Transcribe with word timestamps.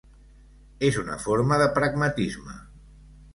És 0.87 0.97
una 1.01 1.17
forma 1.25 1.59
de 1.63 1.67
pragmatisme. 1.77 2.57